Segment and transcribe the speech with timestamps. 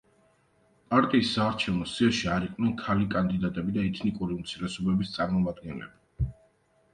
[0.93, 6.33] პარტიის საარჩევნო სიაში არ იყვნენ ქალი კანდიდატები და ეთნიკური უმცირესობების წარმომადგენლები.